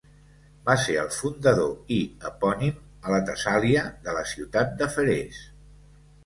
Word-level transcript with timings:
Va 0.67 0.75
ser 0.83 0.93
el 1.01 1.09
fundador 1.15 1.93
i 1.97 1.99
epònim, 2.29 2.79
a 3.03 3.13
la 3.15 3.19
Tessàlia 3.29 3.85
de 4.09 4.17
la 4.19 4.25
ciutat 4.33 4.75
de 4.81 4.91
Feres. 4.97 5.45